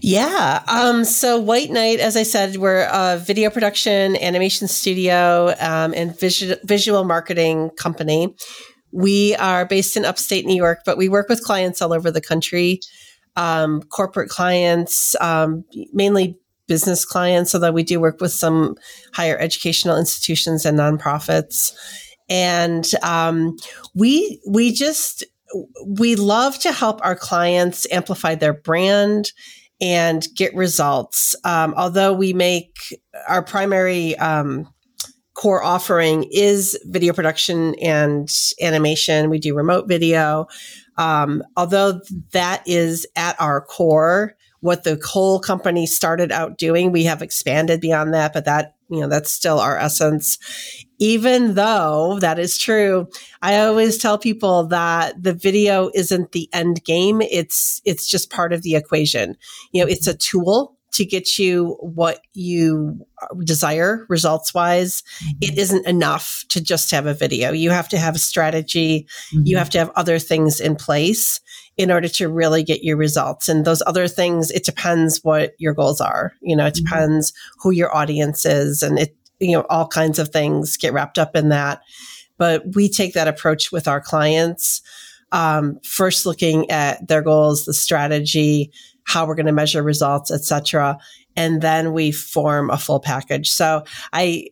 [0.02, 0.64] Yeah.
[0.68, 6.18] Um, so White Knight, as I said, we're a video production, animation studio, um, and
[6.20, 8.36] visual, visual marketing company.
[8.92, 12.22] We are based in upstate New York, but we work with clients all over the
[12.22, 12.80] country,
[13.36, 16.38] um, corporate clients, um, mainly
[16.68, 18.76] business clients, although we do work with some
[19.14, 21.74] higher educational institutions and nonprofits.
[22.30, 23.56] And um,
[23.96, 25.24] we we just
[25.86, 29.32] we love to help our clients amplify their brand
[29.80, 31.36] and get results.
[31.44, 32.78] Um, although we make
[33.28, 34.72] our primary um,
[35.34, 38.28] core offering is video production and
[38.62, 40.48] animation, we do remote video.
[40.98, 47.04] Um, although that is at our core, what the whole company started out doing, we
[47.04, 50.38] have expanded beyond that, but that you know that's still our essence.
[51.00, 53.08] Even though that is true
[53.44, 57.22] i always tell people that the video isn't the end game.
[57.22, 59.36] It's it's just part of the equation.
[59.72, 63.06] You know it's a tool to get you what you
[63.44, 65.04] desire results wise
[65.42, 65.60] it mm-hmm.
[65.60, 67.52] isn't enough to just have a video.
[67.52, 69.08] You have to have a strategy.
[69.34, 69.46] Mm-hmm.
[69.46, 71.40] you have to have other things in place
[71.78, 73.48] in order to really get your results.
[73.48, 76.34] And those other things, it depends what your goals are.
[76.42, 76.86] You know, it mm-hmm.
[76.86, 81.20] depends who your audience is and it, you know, all kinds of things get wrapped
[81.20, 81.82] up in that.
[82.38, 84.82] But we take that approach with our clients.
[85.32, 88.72] Um, first looking at their goals, the strategy,
[89.04, 90.98] how we're going to measure results, etc.
[91.36, 93.50] And then we form a full package.
[93.50, 94.48] So I,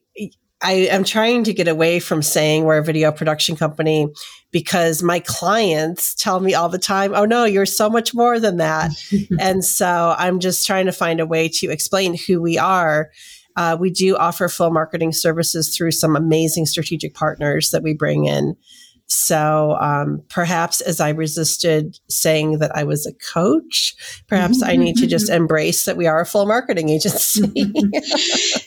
[0.65, 4.07] I am trying to get away from saying we're a video production company
[4.49, 8.57] because my clients tell me all the time, oh no, you're so much more than
[8.57, 8.91] that.
[9.39, 13.11] and so I'm just trying to find a way to explain who we are.
[13.55, 18.25] Uh, we do offer full marketing services through some amazing strategic partners that we bring
[18.25, 18.57] in.
[19.07, 23.95] So um, perhaps as I resisted saying that I was a coach,
[24.27, 27.41] perhaps I need to just embrace that we are a full marketing agency.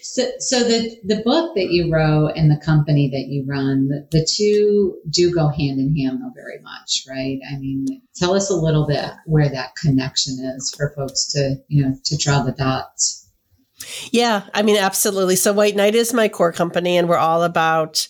[0.03, 4.07] so, so the the book that you wrote and the company that you run, the,
[4.13, 7.39] the two do go hand in hand, though, very much, right?
[7.53, 11.85] I mean, tell us a little bit where that connection is for folks to you
[11.85, 13.29] know to draw the dots.
[14.11, 15.37] Yeah, I mean, absolutely.
[15.37, 18.09] So White Knight is my core company, and we're all about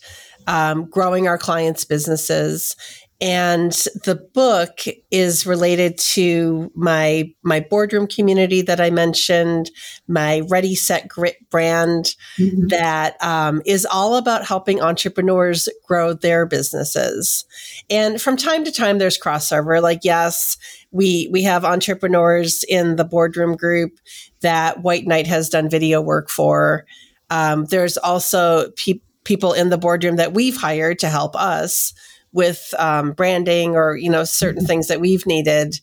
[0.48, 2.74] um, growing our clients' businesses.
[3.20, 3.72] And
[4.04, 4.78] the book
[5.10, 9.72] is related to my my boardroom community that I mentioned,
[10.06, 12.68] my Ready Set Grit brand mm-hmm.
[12.68, 17.44] that um, is all about helping entrepreneurs grow their businesses.
[17.90, 19.82] And from time to time, there's crossover.
[19.82, 20.56] Like yes,
[20.92, 23.98] we we have entrepreneurs in the boardroom group
[24.42, 26.84] that White Knight has done video work for.
[27.30, 31.92] Um, there's also people people in the boardroom that we've hired to help us
[32.32, 35.78] with um, branding or you know certain things that we've needed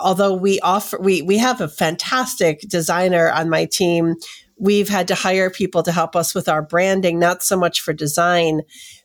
[0.00, 4.16] although we offer we we have a fantastic designer on my team
[4.58, 7.92] we've had to hire people to help us with our branding not so much for
[7.92, 8.62] design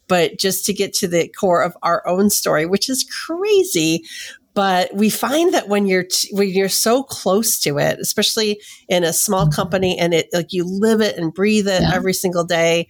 [0.08, 4.04] but just to get to the core of our own story which is crazy
[4.56, 9.04] but we find that when you're t- when you're so close to it especially in
[9.04, 9.52] a small mm-hmm.
[9.52, 11.94] company and it like you live it and breathe it yeah.
[11.94, 12.88] every single day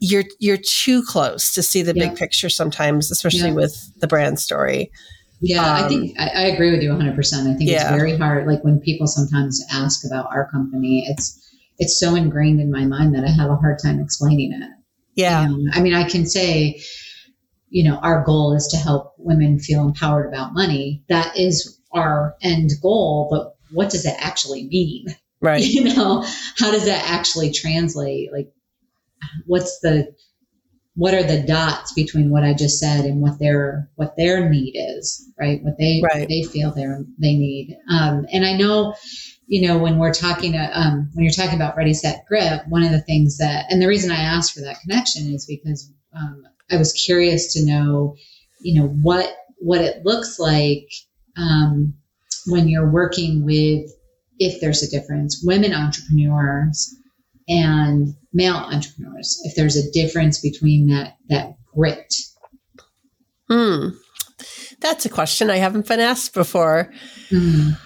[0.00, 2.08] you're you're too close to see the yeah.
[2.08, 3.54] big picture sometimes, especially yeah.
[3.54, 4.90] with the brand story.
[5.40, 7.14] Yeah, um, I think I, I, agree with you 100.
[7.14, 7.88] percent I think yeah.
[7.88, 8.46] it's very hard.
[8.46, 11.40] Like when people sometimes ask about our company, it's
[11.78, 14.70] it's so ingrained in my mind that I have a hard time explaining it.
[15.14, 16.80] Yeah, I mean, I can say,
[17.70, 21.04] you know, our goal is to help women feel empowered about money.
[21.08, 25.06] That is our end goal, but what does that actually mean?
[25.40, 25.64] Right.
[25.64, 26.24] You know,
[26.56, 28.32] how does that actually translate?
[28.32, 28.52] Like
[29.46, 30.14] what's the
[30.98, 34.74] what are the dots between what I just said and what their what their need
[34.74, 35.62] is, right?
[35.62, 36.20] What they right.
[36.22, 36.86] what they feel they
[37.18, 37.76] they need.
[37.88, 38.96] Um, and I know,
[39.46, 42.82] you know, when we're talking, uh, um, when you're talking about ready, set, grit, one
[42.82, 46.42] of the things that, and the reason I asked for that connection is because um,
[46.68, 48.16] I was curious to know,
[48.60, 50.90] you know, what what it looks like
[51.36, 51.94] um,
[52.48, 53.88] when you're working with,
[54.40, 56.97] if there's a difference, women entrepreneurs
[57.48, 62.14] and male entrepreneurs if there's a difference between that that grit.
[63.48, 63.90] Hmm.
[64.80, 66.92] That's a question i haven't been asked before.
[67.30, 67.78] Mm.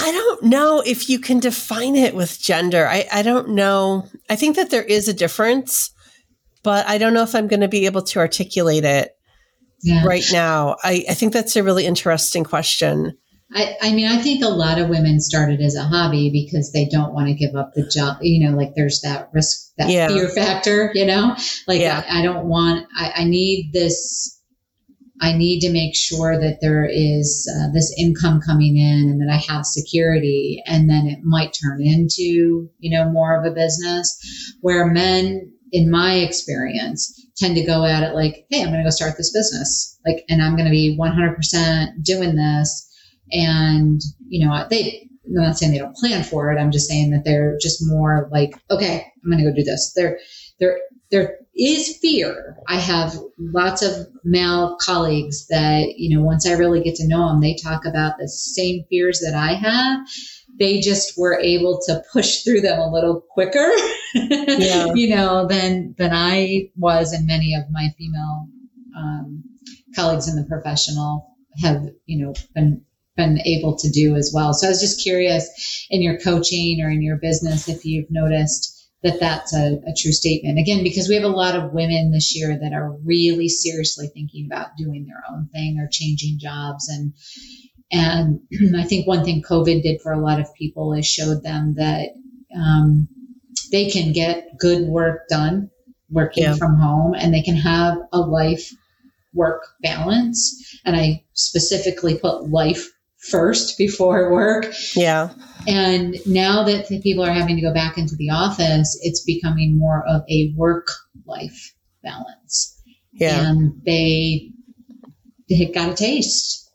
[0.00, 2.86] i don't know if you can define it with gender.
[2.86, 4.08] I, I don't know.
[4.30, 5.90] I think that there is a difference
[6.64, 9.12] but i don't know if i'm going to be able to articulate it
[9.82, 10.04] yeah.
[10.04, 10.76] right now.
[10.82, 13.16] I, I think that's a really interesting question
[13.52, 16.86] I, I mean, I think a lot of women started as a hobby because they
[16.86, 18.18] don't want to give up the job.
[18.20, 20.08] You know, like there's that risk, that yeah.
[20.08, 21.34] fear factor, you know,
[21.66, 22.04] like yeah.
[22.08, 24.38] I, I, don't want, I, I need this,
[25.20, 29.32] I need to make sure that there is uh, this income coming in and that
[29.32, 30.62] I have security.
[30.66, 35.90] And then it might turn into, you know, more of a business where men, in
[35.90, 39.32] my experience, tend to go at it like, hey, I'm going to go start this
[39.32, 39.98] business.
[40.06, 42.87] Like, and I'm going to be 100% doing this
[43.32, 46.58] and you know they I'm not saying they don't plan for it.
[46.58, 49.92] I'm just saying that they're just more like, okay, I'm going to go do this.
[49.94, 50.18] There,
[50.58, 50.78] there,
[51.10, 52.56] there is fear.
[52.66, 57.28] I have lots of male colleagues that, you know, once I really get to know
[57.28, 60.06] them, they talk about the same fears that I have.
[60.58, 63.70] They just were able to push through them a little quicker,
[64.14, 64.86] yeah.
[64.94, 68.48] you know, than than I was, and many of my female
[68.96, 69.44] um,
[69.94, 72.84] colleagues in the professional have, you know, been
[73.18, 74.54] been able to do as well.
[74.54, 78.76] So I was just curious in your coaching or in your business if you've noticed
[79.02, 80.58] that that's a, a, true statement.
[80.58, 84.46] Again, because we have a lot of women this year that are really seriously thinking
[84.46, 86.88] about doing their own thing or changing jobs.
[86.88, 87.12] And
[87.90, 88.40] and
[88.76, 92.10] I think one thing COVID did for a lot of people is showed them that
[92.56, 93.08] um,
[93.70, 95.70] they can get good work done
[96.10, 96.54] working yeah.
[96.54, 98.72] from home and they can have a life
[99.34, 100.80] work balance.
[100.84, 104.72] And I specifically put life first before work.
[104.94, 105.30] Yeah.
[105.66, 110.04] And now that people are having to go back into the office, it's becoming more
[110.06, 110.88] of a work
[111.26, 112.80] life balance.
[113.12, 113.50] Yeah.
[113.50, 114.52] And they,
[115.48, 116.70] they got a taste.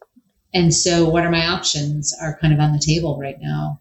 [0.53, 3.79] And so, what are my options are kind of on the table right now.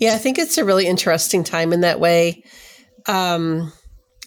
[0.00, 2.42] Yeah, I think it's a really interesting time in that way.
[3.06, 3.72] Um,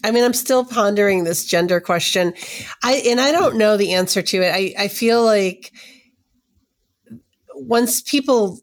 [0.04, 2.34] I mean, I'm still pondering this gender question.
[2.82, 4.54] I and I don't know the answer to it.
[4.54, 5.72] I, I feel like
[7.58, 8.60] once people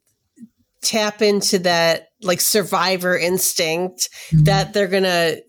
[0.81, 4.43] tap into that like survivor instinct mm-hmm.
[4.43, 5.41] that they're going to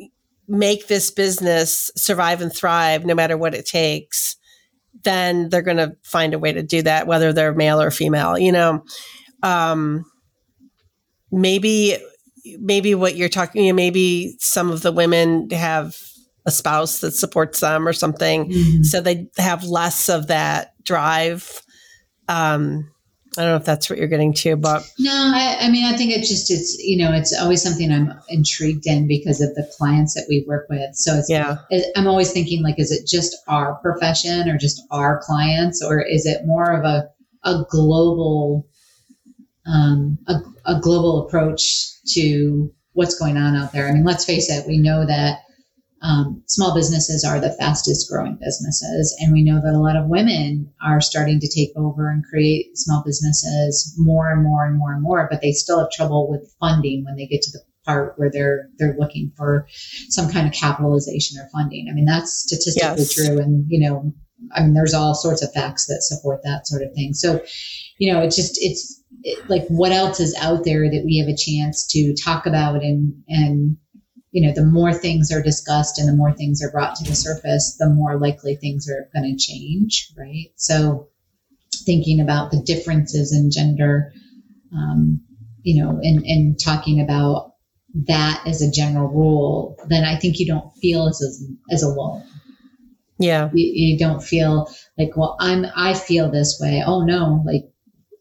[0.48, 4.36] make this business survive and thrive no matter what it takes
[5.02, 8.38] then they're going to find a way to do that whether they're male or female
[8.38, 8.82] you know
[9.42, 10.04] um
[11.30, 11.96] maybe
[12.60, 15.96] maybe what you're talking you know, maybe some of the women have
[16.46, 18.82] a spouse that supports them or something mm-hmm.
[18.82, 21.62] so they have less of that drive
[22.28, 22.88] um
[23.38, 25.96] I don't know if that's what you're getting to, but no, I, I, mean, I
[25.96, 29.70] think it's just it's you know it's always something I'm intrigued in because of the
[29.76, 30.94] clients that we work with.
[30.94, 31.58] So it's yeah,
[31.96, 36.26] I'm always thinking like, is it just our profession or just our clients, or is
[36.26, 37.08] it more of a
[37.44, 38.66] a global
[39.66, 43.88] um, a, a global approach to what's going on out there?
[43.88, 45.40] I mean, let's face it, we know that
[46.02, 49.16] um, small businesses are the fastest growing businesses.
[49.20, 52.76] And we know that a lot of women are starting to take over and create
[52.76, 56.54] small businesses more and more and more and more, but they still have trouble with
[56.60, 59.66] funding when they get to the part where they're they're looking for
[60.08, 61.88] some kind of capitalization or funding.
[61.88, 63.14] I mean, that's statistically yes.
[63.14, 63.38] true.
[63.38, 64.12] And, you know,
[64.54, 67.14] I mean, there's all sorts of facts that support that sort of thing.
[67.14, 67.42] So,
[67.98, 71.28] you know, it's just, it's it, like what else is out there that we have
[71.28, 73.78] a chance to talk about and, and,
[74.32, 77.14] you know, the more things are discussed and the more things are brought to the
[77.14, 80.48] surface, the more likely things are going to change, right?
[80.56, 81.08] So,
[81.84, 84.12] thinking about the differences in gender,
[84.74, 85.20] um,
[85.62, 87.54] you know, and, and talking about
[88.06, 92.24] that as a general rule, then I think you don't feel as, as, as alone.
[93.18, 93.50] Yeah.
[93.54, 96.82] You, you don't feel like, well, I'm, I feel this way.
[96.84, 97.70] Oh no, like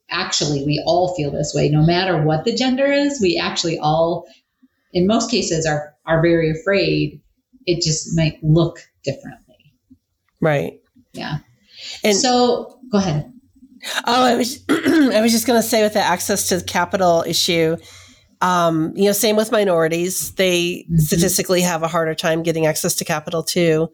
[0.09, 4.25] actually we all feel this way no matter what the gender is we actually all
[4.93, 7.21] in most cases are are very afraid,
[7.65, 9.73] it just might look differently.
[10.41, 10.79] Right.
[11.13, 11.37] Yeah.
[12.03, 13.31] And so go ahead.
[14.05, 17.23] Oh, I was I was just going to say with the access to the capital
[17.27, 17.77] issue,
[18.45, 20.31] um, you know, same with minorities.
[20.35, 20.97] They mm-hmm.
[20.97, 23.91] statistically have a harder time getting access to capital too.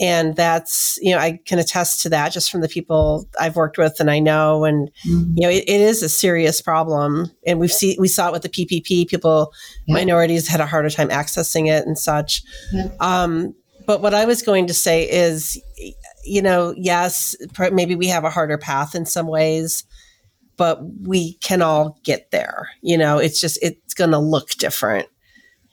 [0.00, 3.78] And that's, you know, I can attest to that just from the people I've worked
[3.78, 4.64] with and I know.
[4.64, 5.34] And, mm-hmm.
[5.36, 7.30] you know, it, it is a serious problem.
[7.46, 9.52] And we've seen, we saw it with the PPP, people,
[9.86, 9.94] yeah.
[9.94, 12.42] minorities had a harder time accessing it and such.
[12.72, 12.88] Yeah.
[12.98, 13.54] Um,
[13.86, 15.62] but what I was going to say is,
[16.24, 17.36] you know, yes,
[17.70, 19.84] maybe we have a harder path in some ways
[20.56, 22.68] but we can all get there.
[22.82, 25.08] You know, it's just, it's going to look different.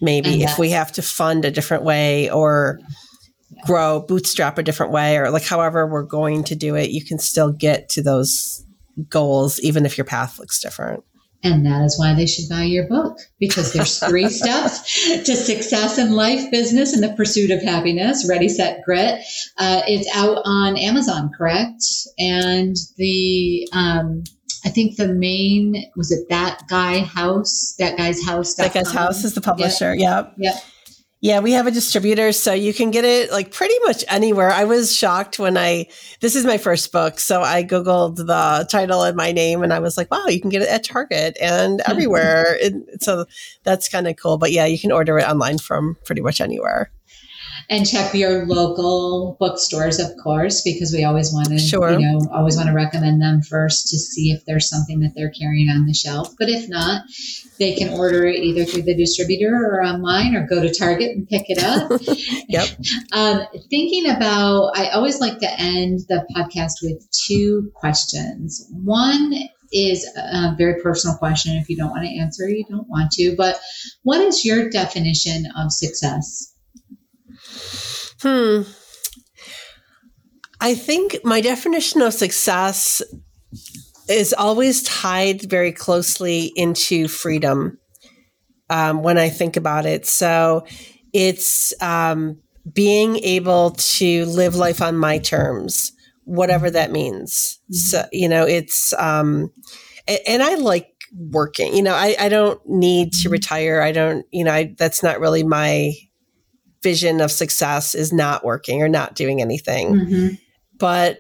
[0.02, 2.80] Maybe if we have to fund a different way or
[3.50, 3.62] yeah.
[3.65, 7.19] grow, bootstrap a different way, or like however we're going to do it, you can
[7.19, 8.65] still get to those
[9.08, 11.04] goals, even if your path looks different.
[11.43, 15.98] And that is why they should buy your book because there's three steps to success
[15.98, 18.26] in life, business, and the pursuit of happiness.
[18.28, 19.22] Ready, set, grit.
[19.58, 21.84] Uh, it's out on Amazon, correct?
[22.17, 24.24] And the um,
[24.65, 28.56] I think the main was it that guy house, that guy's house.
[28.56, 29.93] That guy's house is the publisher.
[29.93, 30.36] Yep.
[30.38, 30.56] Yep.
[31.23, 34.52] Yeah, we have a distributor, so you can get it like pretty much anywhere.
[34.52, 35.88] I was shocked when I,
[36.19, 39.80] this is my first book, so I Googled the title and my name and I
[39.80, 42.58] was like, wow, you can get it at Target and everywhere.
[42.62, 43.26] and so
[43.63, 44.38] that's kind of cool.
[44.38, 46.91] But yeah, you can order it online from pretty much anywhere
[47.69, 51.91] and check your local bookstores, of course, because we always want to, sure.
[51.91, 55.32] you know, always want to recommend them first to see if there's something that they're
[55.32, 56.34] carrying on the shelf.
[56.38, 57.04] But if not,
[57.60, 61.28] they can order it either through the distributor or online or go to Target and
[61.28, 62.02] pick it up.
[62.49, 62.67] yep.
[63.12, 68.67] Um, thinking about, I always like to end the podcast with two questions.
[68.71, 69.34] One
[69.71, 71.56] is a very personal question.
[71.56, 73.36] If you don't want to answer, you don't want to.
[73.36, 73.60] But
[74.04, 76.53] what is your definition of success?
[78.24, 78.62] Hmm.
[80.62, 83.02] I think my definition of success
[84.08, 87.80] is always tied very closely into freedom
[88.70, 90.06] um, when I think about it.
[90.06, 90.66] So
[91.12, 92.39] it's um,
[92.74, 95.91] being able to live life on my terms,
[96.24, 97.60] whatever that means.
[97.66, 97.76] Mm-hmm.
[97.76, 99.52] So, you know, it's, um,
[100.26, 103.32] and I like working, you know, I, I don't need to mm-hmm.
[103.32, 103.82] retire.
[103.82, 105.91] I don't, you know, I, that's not really my
[106.84, 109.96] vision of success is not working or not doing anything.
[109.96, 110.28] Mm-hmm.
[110.78, 111.20] but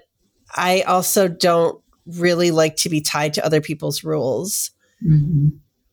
[0.55, 4.71] I also don't really like to be tied to other people's rules.
[5.03, 5.47] Mm-hmm.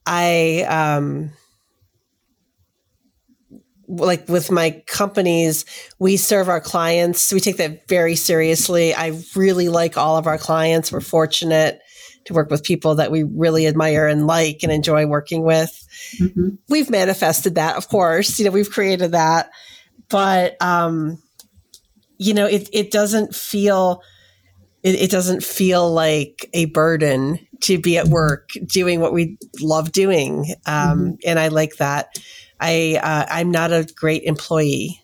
[0.07, 1.33] I um
[3.89, 5.65] like with my companies,
[5.99, 7.33] we serve our clients.
[7.33, 8.95] We take that very seriously.
[8.95, 10.93] I really like all of our clients.
[10.93, 11.81] We're fortunate
[12.25, 15.71] to work with people that we really admire and like and enjoy working with.
[16.21, 16.49] Mm-hmm.
[16.69, 18.39] We've manifested that, of course.
[18.39, 19.51] You know, we've created that,
[20.09, 21.23] but um,
[22.19, 24.03] you know, it it doesn't feel
[24.83, 29.93] it, it doesn't feel like a burden to be at work doing what we love
[29.93, 31.11] doing, um, mm-hmm.
[31.27, 32.19] and I like that.
[32.61, 35.00] I uh, I'm not a great employee.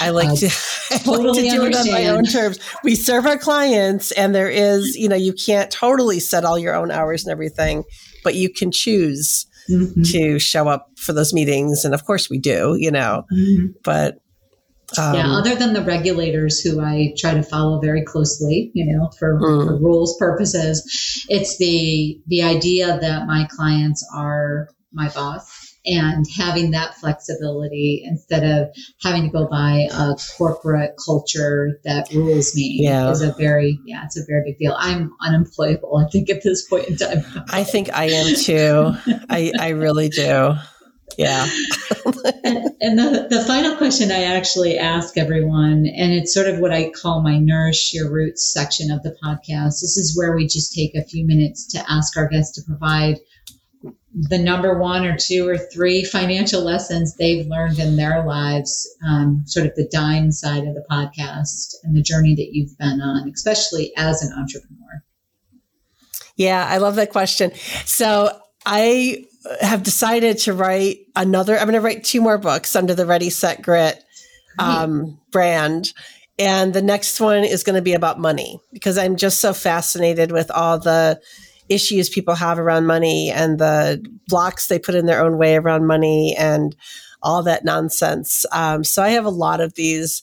[0.00, 0.48] I like uh, to,
[1.04, 1.88] totally like to do understand.
[1.88, 2.58] it on my own terms.
[2.84, 6.74] We serve our clients, and there is, you know, you can't totally set all your
[6.74, 7.84] own hours and everything,
[8.24, 10.02] but you can choose mm-hmm.
[10.02, 13.24] to show up for those meetings, and of course we do, you know.
[13.32, 13.66] Mm-hmm.
[13.84, 14.18] But
[14.98, 19.10] um, yeah, other than the regulators who I try to follow very closely, you know,
[19.18, 19.66] for, mm.
[19.66, 26.70] for rules purposes, it's the the idea that my clients are my boss and having
[26.70, 28.68] that flexibility instead of
[29.02, 33.10] having to go by a corporate culture that rules me yeah.
[33.10, 34.76] is a very yeah it's a very big deal.
[34.78, 37.24] I'm unemployable i think at this point in time.
[37.50, 38.92] I think i am too.
[39.28, 40.54] I i really do.
[41.18, 41.46] Yeah.
[42.44, 46.72] And, and the, the final question i actually ask everyone and it's sort of what
[46.72, 49.80] i call my nourish your roots section of the podcast.
[49.80, 53.18] This is where we just take a few minutes to ask our guests to provide
[54.14, 59.42] the number one or two or three financial lessons they've learned in their lives, um,
[59.46, 63.30] sort of the dime side of the podcast and the journey that you've been on,
[63.34, 65.02] especially as an entrepreneur?
[66.36, 67.52] Yeah, I love that question.
[67.84, 69.24] So I
[69.60, 73.30] have decided to write another, I'm going to write two more books under the Ready,
[73.30, 74.02] Set, Grit
[74.58, 75.92] um, brand.
[76.38, 80.32] And the next one is going to be about money because I'm just so fascinated
[80.32, 81.20] with all the
[81.72, 85.86] issues people have around money and the blocks they put in their own way around
[85.86, 86.76] money and
[87.22, 88.44] all that nonsense.
[88.52, 90.22] Um, so I have a lot of these.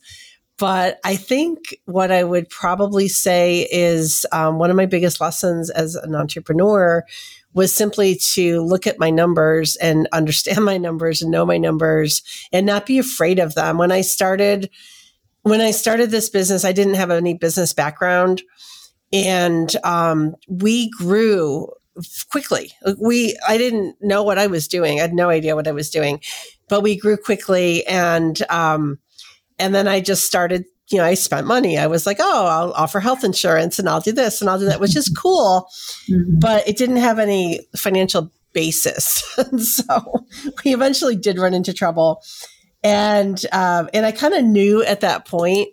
[0.57, 5.69] But I think what I would probably say is um, one of my biggest lessons
[5.69, 7.05] as an entrepreneur
[7.53, 12.21] was simply to look at my numbers and understand my numbers and know my numbers
[12.51, 13.77] and not be afraid of them.
[13.77, 14.69] When I started,
[15.43, 18.41] when I started this business, I didn't have any business background
[19.11, 21.67] and um, we grew
[22.29, 22.73] quickly.
[22.97, 24.99] We I didn't know what I was doing.
[24.99, 26.21] I had no idea what I was doing,
[26.67, 28.99] but we grew quickly, and um,
[29.57, 30.65] and then I just started.
[30.91, 31.77] You know, I spent money.
[31.77, 34.65] I was like, oh, I'll offer health insurance, and I'll do this, and I'll do
[34.65, 35.67] that, which is cool,
[36.09, 36.39] mm-hmm.
[36.39, 39.23] but it didn't have any financial basis.
[39.59, 40.25] so
[40.63, 42.23] we eventually did run into trouble,
[42.83, 45.69] and um, and I kind of knew at that point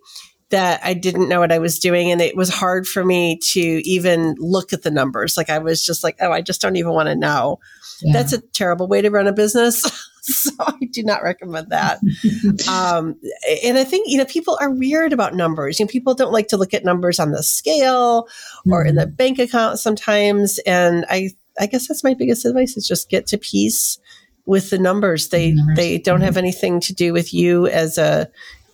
[0.50, 2.10] that I didn't know what I was doing.
[2.10, 5.36] And it was hard for me to even look at the numbers.
[5.36, 7.58] Like I was just like, oh, I just don't even want to know.
[8.00, 8.12] Yeah.
[8.12, 9.82] That's a terrible way to run a business.
[10.22, 11.98] so I do not recommend that.
[12.68, 13.16] um,
[13.64, 15.80] and I think, you know, people are weird about numbers.
[15.80, 18.28] You know, people don't like to look at numbers on the scale
[18.70, 18.88] or mm-hmm.
[18.88, 19.14] in the mm-hmm.
[19.14, 20.58] bank account sometimes.
[20.60, 23.98] And I, I guess that's my biggest advice is just get to peace
[24.44, 25.30] with the numbers.
[25.30, 25.76] They, numbers.
[25.76, 28.28] they don't have anything to do with you as a,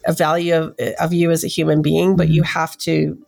[0.06, 2.58] a value of, of you as a human being, but you mm-hmm.
[2.58, 3.18] have to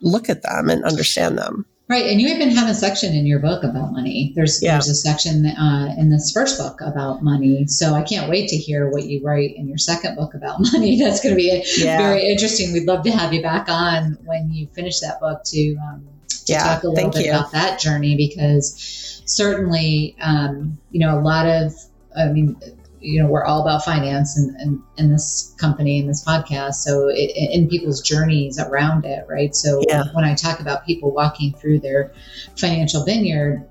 [0.00, 1.66] look at them and understand them.
[1.86, 4.32] Right, and you even have a section in your book about money.
[4.34, 4.72] There's yeah.
[4.72, 7.66] there's a section uh, in this first book about money.
[7.66, 10.98] So I can't wait to hear what you write in your second book about money.
[10.98, 11.98] That's going to be yeah.
[11.98, 12.72] very interesting.
[12.72, 16.52] We'd love to have you back on when you finish that book to um, to
[16.54, 17.32] yeah, talk a little bit you.
[17.32, 21.74] about that journey because certainly um, you know a lot of
[22.16, 22.56] I mean
[23.04, 26.74] you know we're all about finance and and, in, this company and this podcast.
[26.74, 29.54] So it, in people's journeys around it right?
[29.54, 30.04] So yeah.
[30.12, 32.12] when i talk about people walking through their
[32.56, 33.68] financial vineyard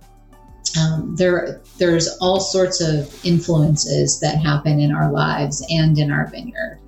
[0.79, 6.27] um, there there's all sorts of influences that happen in our lives and in our
[6.27, 6.79] vineyard.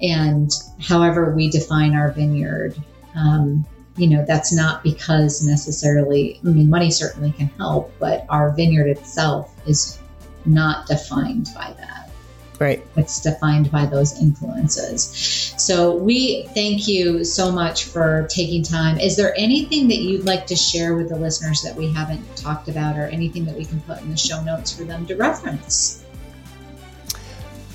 [0.00, 0.50] And
[0.80, 2.76] however we define our vineyard
[3.14, 8.54] um, you know that's not because necessarily i mean money certainly can help but our
[8.54, 9.98] vineyard itself is
[10.46, 12.10] not defined by that.
[12.58, 12.86] Right.
[12.96, 15.52] It's defined by those influences.
[15.58, 19.00] So we thank you so much for taking time.
[19.00, 22.68] Is there anything that you'd like to share with the listeners that we haven't talked
[22.68, 26.04] about or anything that we can put in the show notes for them to reference?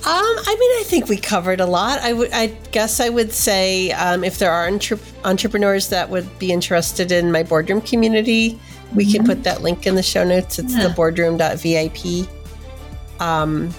[0.05, 1.99] Um, I mean, I think we covered a lot.
[1.99, 6.39] I would, I guess, I would say um, if there are entre- entrepreneurs that would
[6.39, 8.57] be interested in my boardroom community,
[8.95, 9.17] we mm-hmm.
[9.17, 10.59] can put that link in the show notes.
[10.59, 10.87] It's yeah.
[10.87, 12.29] the boardroom.vip.
[13.19, 13.73] Um,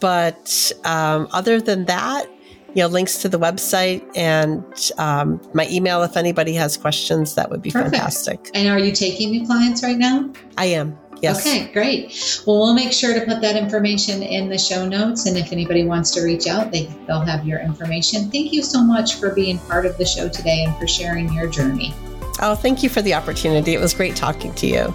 [0.00, 2.26] but um, other than that,
[2.74, 7.34] you know, links to the website and um, my email if anybody has questions.
[7.34, 7.94] That would be Perfect.
[7.94, 8.50] fantastic.
[8.52, 10.30] And are you taking new clients right now?
[10.58, 10.98] I am.
[11.22, 11.46] Yes.
[11.46, 12.42] Okay, great.
[12.46, 15.24] Well, we'll make sure to put that information in the show notes.
[15.24, 18.30] And if anybody wants to reach out, they, they'll have your information.
[18.30, 21.48] Thank you so much for being part of the show today and for sharing your
[21.48, 21.94] journey.
[22.42, 23.72] Oh, thank you for the opportunity.
[23.72, 24.94] It was great talking to you.